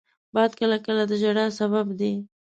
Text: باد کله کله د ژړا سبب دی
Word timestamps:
باد 0.33 0.51
کله 0.59 0.77
کله 0.85 1.03
د 1.07 1.11
ژړا 1.21 1.45
سبب 1.59 1.87
دی 1.99 2.13